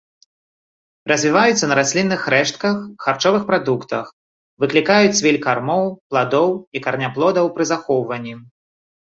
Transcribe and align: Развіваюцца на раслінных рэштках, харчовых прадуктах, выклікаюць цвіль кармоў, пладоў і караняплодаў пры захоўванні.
Развіваюцца 1.11 1.65
на 1.69 1.75
раслінных 1.79 2.21
рэштках, 2.35 2.79
харчовых 3.05 3.43
прадуктах, 3.51 4.05
выклікаюць 4.65 5.15
цвіль 5.21 5.39
кармоў, 5.47 5.85
пладоў 6.15 6.49
і 6.75 6.83
караняплодаў 6.87 7.45
пры 7.61 7.73
захоўванні. 7.75 8.35